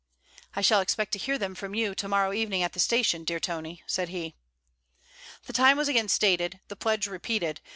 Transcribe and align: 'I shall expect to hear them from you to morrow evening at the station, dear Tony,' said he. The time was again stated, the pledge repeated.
'I 0.55 0.61
shall 0.61 0.81
expect 0.81 1.11
to 1.11 1.19
hear 1.19 1.37
them 1.37 1.53
from 1.53 1.75
you 1.75 1.93
to 1.93 2.07
morrow 2.07 2.33
evening 2.33 2.63
at 2.63 2.73
the 2.73 2.79
station, 2.79 3.23
dear 3.23 3.39
Tony,' 3.39 3.83
said 3.85 4.09
he. 4.09 4.33
The 5.45 5.53
time 5.53 5.77
was 5.77 5.87
again 5.89 6.07
stated, 6.09 6.59
the 6.69 6.75
pledge 6.75 7.05
repeated. 7.05 7.61